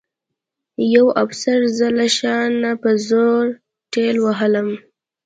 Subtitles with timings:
[0.93, 3.43] یوه افسر زه له شا نه په زور
[3.93, 4.67] ټېل وهلم